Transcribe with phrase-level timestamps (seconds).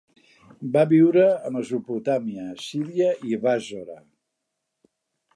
[0.75, 3.99] Va viure a Mesopotàmia, Síria i Bàssora.